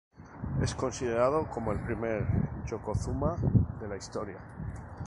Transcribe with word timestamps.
Es 0.59 0.73
considerado 0.73 1.45
como 1.47 1.71
el 1.71 1.79
primer 1.79 2.25
"yokozuna" 2.65 3.35
de 3.79 3.87
la 3.87 3.97
historia. 3.97 4.39